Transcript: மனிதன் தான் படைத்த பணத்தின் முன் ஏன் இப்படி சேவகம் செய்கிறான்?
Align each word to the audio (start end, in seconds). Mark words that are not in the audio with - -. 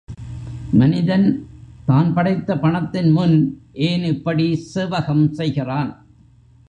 மனிதன் 0.73 1.27
தான் 1.85 2.13
படைத்த 2.13 2.55
பணத்தின் 2.55 3.11
முன் 3.11 3.35
ஏன் 3.71 4.03
இப்படி 4.03 4.55
சேவகம் 4.73 5.25
செய்கிறான்? 5.33 5.91